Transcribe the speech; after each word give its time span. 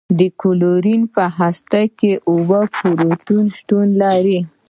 د 0.19 0.21
کلورین 0.41 1.01
په 1.15 1.23
هسته 1.39 1.81
کې 1.97 2.11
اوولس 2.31 2.71
پروتونونه 2.95 3.51
شتون 3.57 3.87
لري. 4.01 4.39